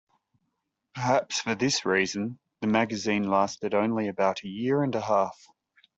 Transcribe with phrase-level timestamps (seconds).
[0.95, 5.45] Perhaps for this reason, the magazine lasted only about a year and a half.